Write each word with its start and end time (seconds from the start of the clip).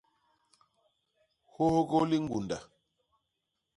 Hôhgô 1.53 1.99
liñgunda. 2.09 2.57